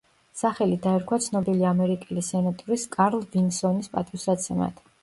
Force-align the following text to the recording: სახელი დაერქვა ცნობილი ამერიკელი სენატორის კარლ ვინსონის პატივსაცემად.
სახელი 0.39 0.77
დაერქვა 0.85 1.19
ცნობილი 1.25 1.67
ამერიკელი 1.73 2.25
სენატორის 2.31 2.89
კარლ 2.99 3.25
ვინსონის 3.37 3.97
პატივსაცემად. 3.97 4.87